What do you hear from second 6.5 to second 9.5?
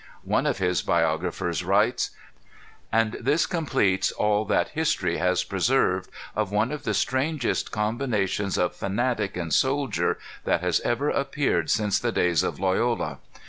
one of the strangest combinations of fanatic